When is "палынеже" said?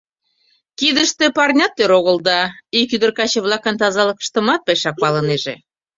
5.01-5.55